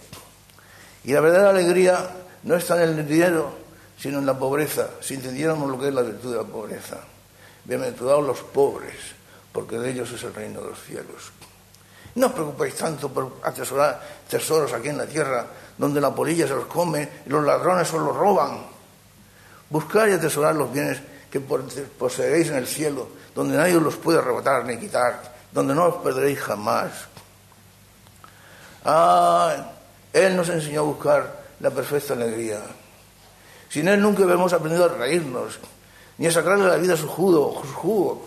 [1.05, 2.11] Y la verdadera alegría
[2.45, 3.53] no está en el dinero,
[3.99, 6.97] sino en la pobreza, si entendiéramos lo que es la virtud de la pobreza.
[7.64, 8.97] Bienaventurados los pobres,
[9.53, 11.31] porque de ellos es el reino de los cielos.
[12.14, 15.47] No os preocupéis tanto por atesorar tesoros aquí en la tierra,
[15.79, 18.64] donde la polilla se los come y los ladrones os los roban.
[19.71, 21.01] Buscar y atesorar los bienes
[21.33, 25.87] que poseéis en el cielo, donde nadie os los puede arrebatar ni quitar, donde no
[25.87, 26.92] os perderéis jamás.
[28.85, 29.73] Ah,
[30.12, 32.61] Él nos enseñó a buscar la perfecta alegría.
[33.71, 35.59] Sin Él nunca hemos aprendido a reírnos,
[36.18, 38.25] ni a sacarle la vida su jugo, su jugo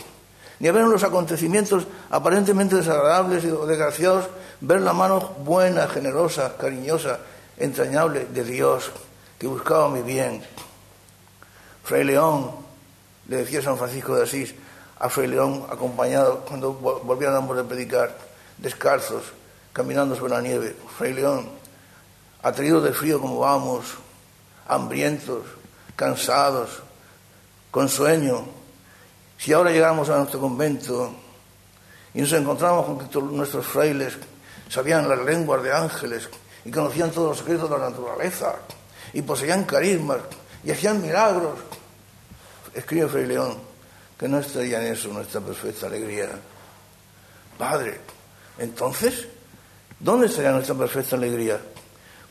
[0.60, 4.30] ni a ver en los acontecimientos aparentemente desagradables o desgraciados,
[4.62, 7.20] ver la mano buena, generosa, cariñosa,
[7.58, 8.92] entrañable de Dios
[9.38, 10.44] que buscaba mi bien.
[11.84, 12.65] Fray León,
[13.28, 14.54] le decía San Francisco de Asís
[15.00, 18.18] a Fray León, acompañado cuando volvían ambos de predicar,
[18.58, 19.24] descalzos,
[19.74, 20.76] caminando sobre la nieve.
[20.98, 21.50] Fray León,
[22.42, 23.96] atraídos de frío como vamos,
[24.68, 25.44] hambrientos,
[25.96, 26.82] cansados,
[27.72, 28.46] con sueño,
[29.38, 31.14] si ahora llegamos a nuestro convento
[32.14, 34.18] y nos encontramos con que nuestros frailes
[34.70, 36.30] sabían las lenguas de ángeles
[36.64, 38.56] y conocían todos los secretos de la naturaleza
[39.14, 40.20] y poseían carismas
[40.64, 41.60] y hacían milagros,
[42.76, 43.58] escribe Fray León,
[44.20, 46.30] que no estaría en eso nuestra perfecta alegría.
[47.58, 48.00] Padre,
[48.58, 49.28] entonces,
[50.00, 51.60] ¿dónde estaría nuestra perfecta alegría?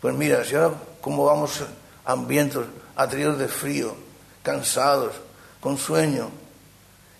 [0.00, 1.62] Pues mira, si ahora como vamos
[2.04, 3.94] hambrientos, atraídos de frío,
[4.42, 5.14] cansados,
[5.60, 6.28] con sueño.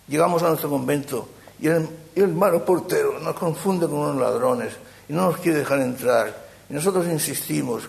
[0.06, 4.74] Llegamos a nuestro convento y el, y el malo portero nos confunde con unos ladrones
[5.08, 6.44] y no nos quiere dejar entrar.
[6.68, 7.84] Y nosotros insistimos.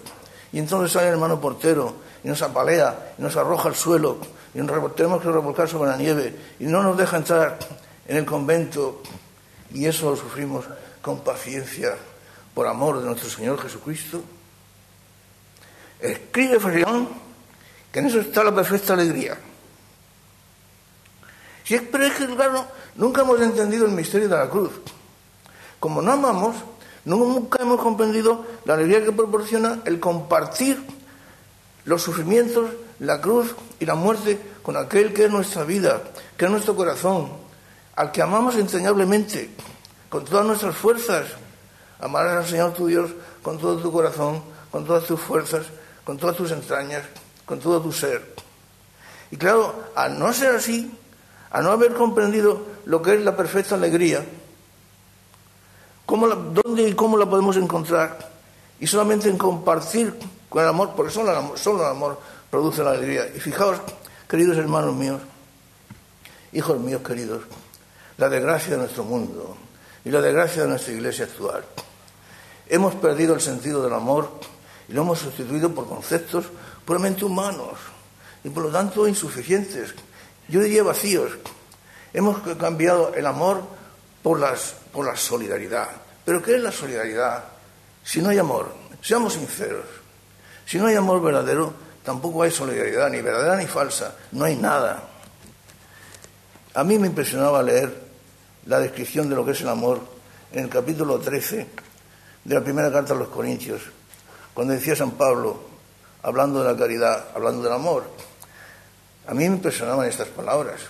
[0.53, 1.95] Y entonces sale el hermano portero
[2.25, 4.17] y nos apalea y nos arroja al suelo
[4.55, 7.59] y nos tenemos que revolcar sobre la nieve y no nos deja entrar
[8.07, 9.03] en el convento.
[9.71, 10.65] Y eso lo sufrimos
[11.03, 11.95] con paciencia
[12.51, 14.23] por amor de nuestro Señor Jesucristo.
[15.99, 17.09] Escribe Farión
[17.91, 19.37] que en eso está la perfecta alegría.
[21.63, 24.71] Si es, pero es que, claro, nunca hemos entendido el misterio de la cruz.
[25.79, 26.55] Como no amamos,
[27.05, 30.94] nunca hemos comprendido la alegría que proporciona el compartir
[31.85, 36.01] los sufrimientos, la cruz y la muerte con aquel que es nuestra vida,
[36.35, 37.31] que es nuestro corazón,
[37.95, 39.51] al que amamos entrañablemente,
[40.09, 41.27] con todas nuestras fuerzas.
[41.99, 45.67] Amarás al Señor tu Dios con todo tu corazón, con todas tus fuerzas,
[46.03, 47.03] con todas tus entrañas,
[47.45, 48.33] con todo tu ser.
[49.31, 50.91] Y claro, al no ser así,
[51.51, 54.25] a no haber comprendido lo que es la perfecta alegría,
[56.05, 58.31] ¿cómo ¿dónde y cómo la podemos encontrar?
[58.79, 60.13] Y solamente en compartir
[60.55, 63.27] con el amor, porque solo el amor, el amor produce la alegría.
[63.35, 63.77] Y fijaos,
[64.25, 65.21] queridos hermanos míos,
[66.53, 67.41] hijos míos queridos,
[68.17, 69.57] la desgracia de nuestro mundo
[70.05, 71.65] y la desgracia de nuestra iglesia actual.
[72.69, 74.31] Hemos perdido el sentido del amor
[74.87, 76.45] y lo hemos sustituido por conceptos
[76.85, 77.77] puramente humanos
[78.41, 79.93] y por lo tanto insuficientes,
[80.47, 81.33] yo diría vacíos.
[82.13, 83.61] Hemos cambiado el amor
[84.23, 85.89] por, las, por la solidaridad.
[86.23, 87.43] ¿Pero qué es la solidaridad?
[88.05, 90.04] Si no hay amor, seamos sinceros,
[90.65, 91.73] si no hay amor verdadero,
[92.03, 95.03] tampoco hay solidaridad, ni verdadera ni falsa, no hay nada.
[96.73, 98.05] A mí me impresionaba leer
[98.65, 100.01] la descripción de lo que es el amor
[100.51, 101.67] en el capítulo 13
[102.43, 103.81] de la primera carta a los Corintios,
[104.53, 105.61] cuando decía San Pablo,
[106.23, 108.03] hablando de la caridad, hablando del amor.
[109.27, 110.81] A mí me impresionaban estas palabras.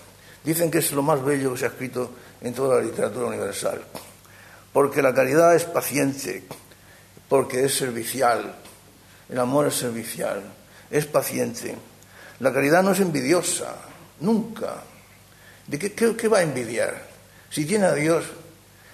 [0.44, 2.12] Dicen que es lo más bello que se ha escrito
[2.42, 3.82] en toda la literatura universal,
[4.72, 6.44] porque la caridad es paciente,
[7.28, 8.56] porque es servicial,
[9.30, 10.42] el amor es servicial,
[10.90, 11.76] es paciente.
[12.40, 13.76] La caridad no es envidiosa,
[14.20, 14.84] nunca.
[15.68, 17.08] ¿De qué, va a envidiar?
[17.50, 18.26] Si tiene a Dios,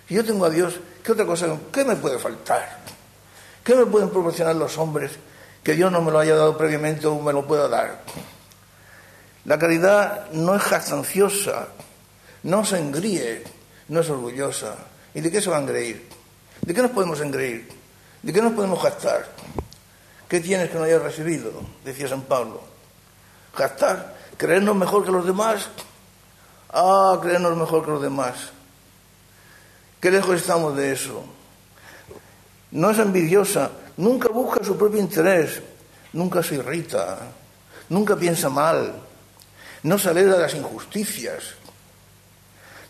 [0.08, 1.48] si yo tengo a Dios, ¿qué otra cosa?
[1.72, 2.80] ¿Qué me puede faltar?
[3.64, 5.12] ¿Qué me pueden proporcionar los hombres
[5.64, 8.02] que Dios no me lo haya dado previamente o me lo pueda dar?
[9.46, 11.68] La caridad no es jactanciosa,
[12.44, 13.44] no se engríe,
[13.90, 14.76] no es orgullosa.
[15.14, 16.08] ¿Y de qué se va a engreír?
[16.62, 17.68] ¿De qué nos podemos engreír?
[18.22, 19.28] ¿De qué nos podemos gastar?
[20.32, 21.52] ¿Qué tienes que no hayas recibido?
[21.84, 22.62] Decía San Pablo.
[23.54, 25.68] Gastar, creernos mejor que los demás.
[26.70, 28.36] Ah, creernos mejor que los demás.
[30.00, 31.22] Qué lejos estamos de eso.
[32.72, 35.62] No es envidiosa, nunca busca su propio interés,
[36.14, 37.18] nunca se irrita,
[37.90, 39.02] nunca piensa mal,
[39.84, 41.56] no se alegra de las injusticias,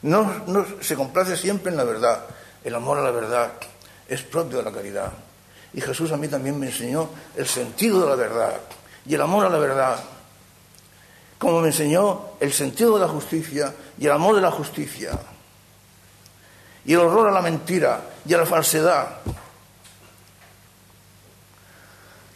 [0.03, 0.43] no,
[0.79, 2.23] se complace siempre en la verdad.
[2.63, 3.53] El amor a la verdad
[4.07, 5.11] es propio de la caridad.
[5.73, 8.59] Y Jesús a mí también me enseñó el sentido de la verdad
[9.05, 10.03] y el amor a la verdad.
[11.37, 15.17] Como me enseñó el sentido de la justicia y el amor de la justicia.
[16.85, 19.07] Y el horror a la mentira y a la falsedad.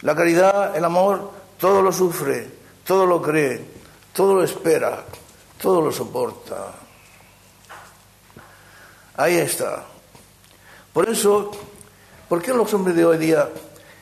[0.02, 2.50] La caridad, el amor, todo lo sufre,
[2.84, 3.64] todo lo cree,
[4.12, 5.04] todo lo espera,
[5.60, 6.72] todo lo soporta.
[9.16, 9.84] Ahí está.
[10.92, 11.50] Por eso
[12.28, 13.48] ¿Por qué los hombres de hoy día,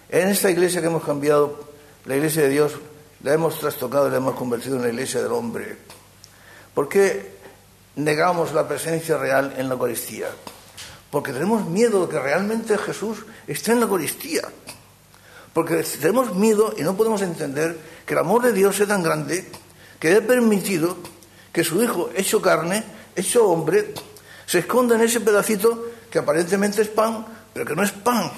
[0.09, 1.61] en esta iglesia que hemos cambiado,
[2.07, 2.73] la iglesia de Dios,
[3.23, 5.77] la hemos trastocado y la hemos convertido en la iglesia del hombre?
[6.73, 7.35] ¿Por qué
[7.97, 10.29] negamos la presencia real en la Eucaristía?
[11.11, 14.43] Porque tenemos miedo de que realmente Jesús esté en la Eucaristía.
[15.53, 19.47] Porque tenemos miedo y no podemos entender que el amor de Dios es tan grande
[20.01, 20.97] que ha permitido
[21.53, 22.85] que su Hijo, hecho carne,
[23.15, 23.93] hecho hombre,
[24.47, 28.31] se esconda en ese pedacito que aparentemente es pan, pero que no es pan.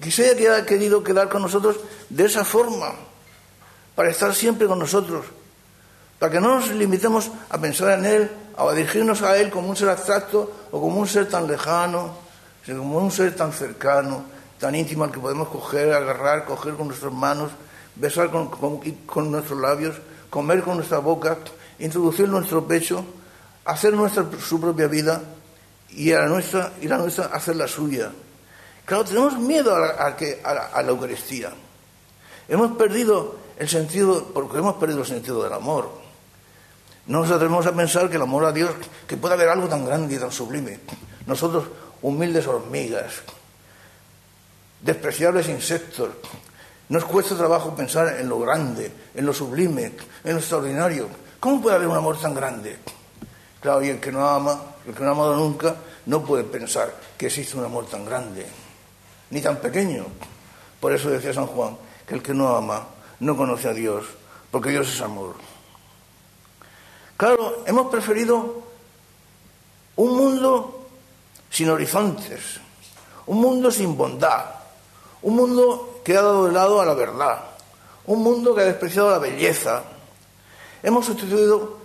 [0.00, 1.76] Que haya querido quedar con nosotros
[2.08, 2.94] de esa forma,
[3.94, 5.26] para estar siempre con nosotros,
[6.18, 9.76] para que no nos limitemos a pensar en Él, a dirigirnos a Él como un
[9.76, 12.16] ser abstracto o como un ser tan lejano,
[12.64, 14.24] sino como un ser tan cercano,
[14.58, 17.50] tan íntimo al que podemos coger, agarrar, coger con nuestras manos,
[17.96, 19.96] besar con, nuestros labios,
[20.30, 21.38] comer con nuestra boca,
[21.78, 23.04] introducir nuestro pecho,
[23.64, 25.22] hacer nuestra, su propia vida
[25.90, 28.10] y la nuestra, y la nuestra hacer la suya.
[28.88, 31.52] Claro, tenemos miedo a la, Eucaristía.
[32.48, 35.90] Hemos perdido el sentido, porque hemos perdido el sentido del amor.
[37.06, 38.70] No nos atrevemos a pensar que el amor a Dios,
[39.06, 40.80] que puede haber algo tan grande y tan sublime.
[41.26, 41.64] Nosotros,
[42.00, 43.12] humildes hormigas,
[44.80, 46.08] despreciables insectos,
[46.88, 49.92] Nos cuesta trabajo pensar en lo grande, en lo sublime,
[50.24, 51.08] en lo extraordinario.
[51.38, 52.78] ¿Cómo puede haber un amor tan grande?
[53.60, 55.76] Claro, y el que no ama, el que no ha amado nunca,
[56.06, 58.46] no puede pensar que existe un amor tan grande,
[59.30, 60.06] ni tan pequeño.
[60.80, 61.76] Por eso decía San Juan
[62.06, 62.86] que el que no ama
[63.20, 64.04] no conoce a Dios,
[64.50, 65.34] porque Dios es amor.
[67.16, 68.62] Claro, hemos preferido
[69.96, 70.86] un mundo
[71.50, 72.60] sin horizontes,
[73.26, 74.44] un mundo sin bondad,
[75.22, 77.40] un mundo que ha dado de lado a la verdad,
[78.06, 79.82] un mundo que ha despreciado la belleza.
[80.82, 81.78] Hemos sustituido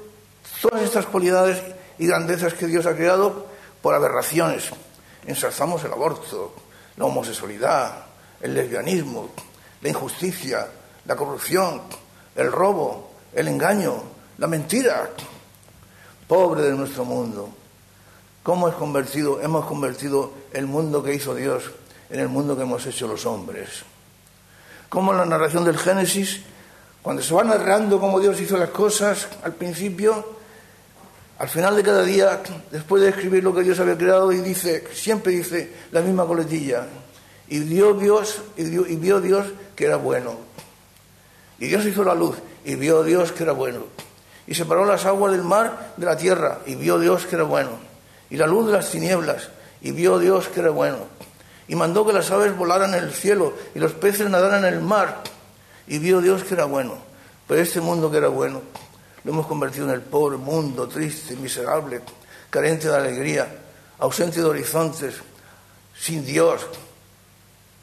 [0.61, 1.61] todas estas cualidades
[1.97, 3.47] y grandezas que Dios ha creado
[3.81, 4.69] por aberraciones.
[5.25, 6.53] Ensalzamos el aborto,
[6.97, 8.05] la homosexualidad,
[8.41, 9.29] el lesbianismo,
[9.81, 10.67] la injusticia,
[11.05, 11.81] la corrupción,
[12.35, 14.03] el robo, el engaño,
[14.37, 15.09] la mentira.
[16.27, 17.49] Pobre de nuestro mundo.
[18.43, 21.63] ¿Cómo es convertido, hemos convertido el mundo que hizo Dios
[22.09, 23.83] en el mundo que hemos hecho los hombres?
[24.89, 26.41] Cómo en la narración del Génesis,
[27.01, 30.37] cuando se va narrando cómo Dios hizo las cosas al principio,
[31.39, 34.83] al final de cada día, después de escribir lo que Dios había creado, y dice,
[34.93, 36.85] siempre dice la misma coletilla,
[37.47, 40.37] y vio Dios, y, y vio Dios que era bueno.
[41.59, 43.85] Y Dios hizo la luz, y vio Dios que era bueno.
[44.45, 47.71] Y separó las aguas del mar de la tierra, y vio Dios que era bueno.
[48.29, 49.49] Y la luz de las tinieblas,
[49.81, 50.97] y vio Dios que era bueno.
[51.67, 54.81] Y mandó que las aves volaran en el cielo, y los peces nadaran en el
[54.81, 55.23] mar,
[55.87, 56.97] y vio Dios que era bueno.
[57.47, 58.61] Pero este mundo que era bueno,
[59.23, 62.01] lo hemos convertido en el pobre mundo, triste, miserable,
[62.49, 63.47] carente de alegría,
[63.99, 65.15] ausente de horizontes,
[65.97, 66.65] sin Dios,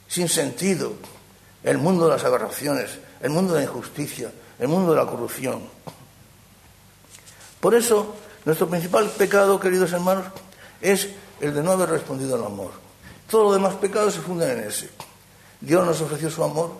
[0.06, 0.92] sin sentido.
[1.62, 5.62] El mundo de las aberraciones, el mundo de la injusticia, el mundo de la corrupción.
[7.60, 8.14] Por eso,
[8.44, 10.26] nuestro principal pecado, queridos hermanos,
[10.80, 11.08] es
[11.40, 12.72] el de no haber respondido al amor.
[13.30, 14.90] Todos los demás pecados se funden en ese.
[15.60, 16.72] Dios nos ofreció su amor,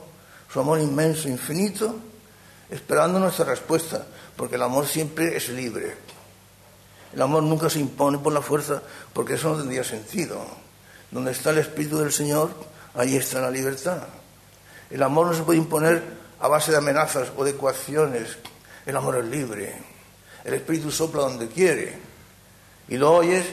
[0.51, 1.97] su amor inmenso, infinito,
[2.71, 4.07] esperando nuestra respuesta,
[4.37, 5.97] porque el amor siempre es libre.
[7.13, 10.41] El amor nunca se impone por la fuerza, porque eso no tendría sentido.
[11.11, 12.51] Donde está el Espíritu del Señor,
[12.95, 14.03] ahí está la libertad.
[14.91, 16.03] El amor no se puede imponer
[16.41, 18.39] a base de amenazas o de coacciones.
[18.87, 19.75] El amor es libre.
[20.45, 21.99] El Espíritu sopla donde quiere.
[22.89, 23.45] Y lo oyes,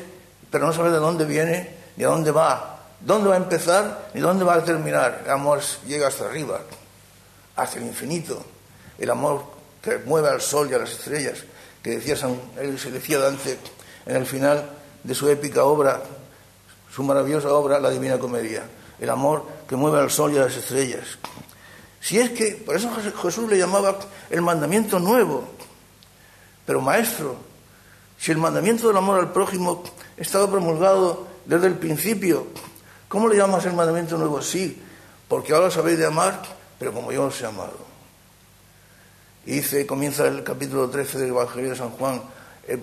[0.51, 2.80] pero no sabes de dónde viene ni a dónde va.
[2.99, 5.22] ¿Dónde va a empezar ni dónde va a terminar?
[5.26, 6.61] El amor llega hasta arriba,
[7.55, 8.43] hasta el infinito.
[8.98, 9.43] El amor
[9.82, 11.43] que mueve al sol y a las estrellas,
[11.84, 13.58] que decía San, él se decía Dante
[14.06, 14.70] en el final
[15.04, 16.02] de su épica obra,
[16.93, 18.64] su maravillosa obra, La Divina Comedia,
[19.00, 21.18] el amor que mueve al sol y a las estrellas.
[22.02, 22.89] Si es que, por eso
[23.22, 25.43] Jesús le llamaba el mandamiento nuevo,
[26.66, 27.36] pero maestro,
[28.18, 29.84] si el mandamiento del amor al prójimo
[30.18, 32.48] estaba promulgado desde el principio,
[33.08, 34.41] ¿cómo le llamas el mandamiento nuevo?
[34.41, 34.82] Sí,
[35.28, 36.41] porque ahora sabéis de amar,
[36.80, 37.87] pero como yo os he amado.
[39.48, 42.22] Y dice, comienza el capítulo 13 del Evangelio de San Juan,
[42.68, 42.78] eh,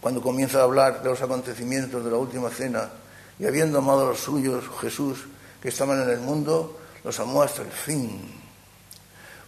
[0.00, 2.88] cuando comienza a hablar de los acontecimientos de la última cena,
[3.36, 5.24] y habiendo amado a los suyos, Jesús,
[5.60, 8.32] que estaban en el mundo, los amó hasta el fin.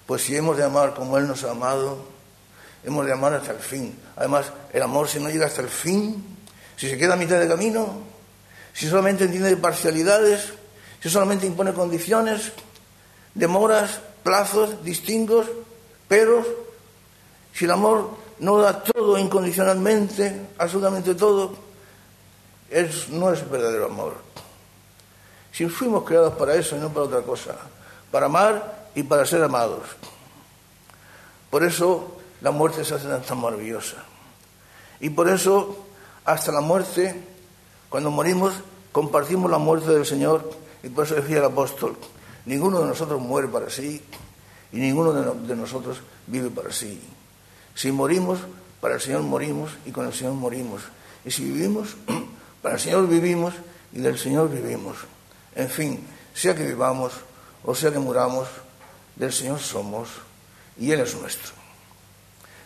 [0.06, 2.04] Pues si hemos de amar como Él nos ha amado,
[2.82, 3.96] hemos de amar hasta el fin.
[4.16, 6.36] Además, el amor si no llega hasta el fin,
[6.76, 8.00] si se queda a mitad de camino,
[8.74, 10.52] si solamente entiende parcialidades,
[11.00, 12.50] si solamente impone condiciones,
[13.34, 15.46] demoras, plazos, distingos,
[16.08, 16.44] pero
[17.52, 21.54] si el amor no da todo incondicionalmente, absolutamente todo,
[23.10, 24.14] no es verdadero amor.
[25.52, 27.56] Si fuimos creados para eso y no para otra cosa,
[28.10, 29.82] para amar y para ser amados.
[31.50, 33.96] Por eso la muerte se hace tan maravillosa.
[35.00, 35.86] Y por eso,
[36.24, 37.18] hasta la muerte,
[37.88, 38.54] cuando morimos,
[38.92, 40.50] compartimos la muerte del Señor.
[40.82, 41.96] Y por eso decía el apóstol,
[42.44, 44.04] ninguno de nosotros muere para sí,
[44.72, 47.00] y ninguno de, nosotros vive para sí.
[47.74, 48.38] Si morimos,
[48.80, 50.82] para el Señor morimos y con el Señor morimos.
[51.24, 51.96] Y si vivimos,
[52.62, 53.54] para el Señor vivimos
[53.92, 54.96] y del Señor vivimos.
[55.54, 57.12] En fin, sea que vivamos
[57.66, 58.46] o sea que muramos,
[59.16, 60.08] del Señor somos
[60.78, 61.52] y Él es nuestro.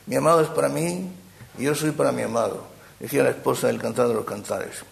[0.06, 1.10] Mi amado es para mí
[1.58, 2.64] y yo soy para mi amado,
[2.98, 4.84] decía la esposa del cantar de los cantares.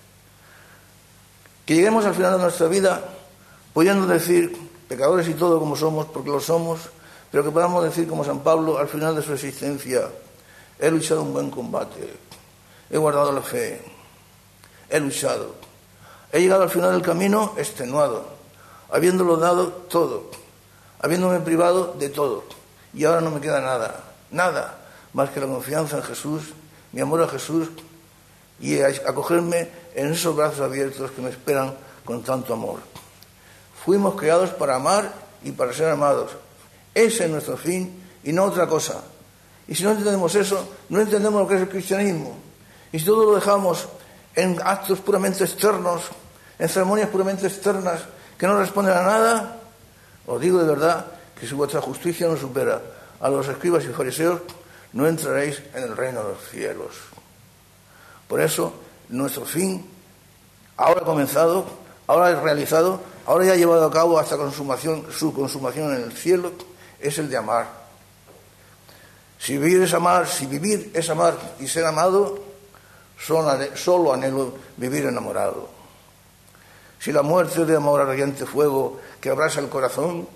[1.67, 3.05] Que lleguemos al final de nuestra vida
[3.75, 4.57] pudiendo decir,
[4.89, 6.81] pecadores y todo como somos, porque lo somos,
[7.31, 10.09] pero que podamos decir como San Pablo al final de su existencia,
[10.79, 12.15] he luchado un buen combate,
[12.91, 13.81] he guardado la fe,
[14.89, 15.55] he luchado,
[16.33, 18.25] he llegado al final del camino extenuado,
[18.91, 20.31] habiéndolo dado todo,
[21.01, 22.45] habiéndome privado de todo,
[22.95, 24.79] y ahora no me queda nada, nada,
[25.13, 26.55] más que la confianza en Jesús,
[26.93, 27.69] mi amor a Jesús
[28.61, 31.75] y acogerme en esos brazos abiertos que me esperan
[32.05, 32.81] con tanto amor.
[33.85, 35.13] Fuimos creados para amar
[35.43, 36.33] y para ser amados.
[36.99, 39.05] Ese es nuestro fin y no otra cosa.
[39.69, 42.37] Y si no entendemos eso, no entendemos lo que es el cristianismo.
[42.91, 43.87] Y si todo lo dejamos
[44.35, 46.03] en actos puramente externos,
[46.59, 48.01] en ceremonias puramente externas
[48.37, 49.61] que no responden a nada,
[50.27, 51.07] os digo de verdad
[51.39, 52.83] que si vuestra justicia no supera
[53.21, 54.41] a los escribas y fariseos,
[54.93, 56.97] no entraréis en el reino de los cielos.
[58.27, 58.73] Por eso,
[59.09, 59.87] nuestro fin,
[60.77, 61.65] ahora comenzado,
[62.09, 66.51] ahora realizado, ahora ya llevado a cabo hasta consumación, su consumación en el cielo,
[67.01, 67.67] es el de amar.
[69.39, 72.41] Si vivir es amar, si vivir es amar y ser amado,
[73.19, 75.69] solo anhelo vivir enamorado.
[76.99, 80.29] Si la muerte de amor ardiente fuego que abrasa el corazón,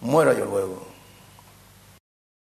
[0.00, 0.93] muera yo luego.